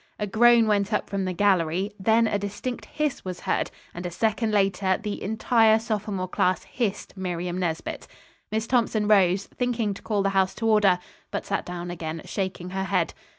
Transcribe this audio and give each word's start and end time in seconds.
A 0.17 0.25
groan 0.25 0.65
went 0.65 0.91
up 0.91 1.11
from 1.11 1.25
the 1.25 1.31
gallery. 1.33 1.91
Then 1.99 2.25
a 2.25 2.39
distinct 2.39 2.85
hiss 2.85 3.23
was 3.23 3.41
heard, 3.41 3.69
and 3.93 4.03
a 4.03 4.09
second 4.09 4.49
later 4.51 4.97
the 4.97 5.21
entire 5.21 5.77
sophomore 5.77 6.27
class 6.27 6.63
hissed 6.63 7.15
Miriam 7.15 7.59
Nesbit. 7.59 8.07
Miss 8.51 8.65
Thompson 8.65 9.07
rose, 9.07 9.45
thinking 9.45 9.93
to 9.93 10.01
call 10.01 10.23
the 10.23 10.29
house 10.29 10.55
to 10.55 10.67
order, 10.67 10.97
but 11.29 11.45
sat 11.45 11.67
down 11.67 11.91
again, 11.91 12.23
shaking 12.25 12.71
her 12.71 12.85
head. 12.85 13.13